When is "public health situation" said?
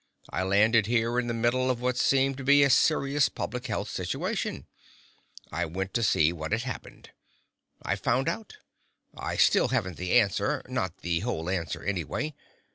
3.29-4.65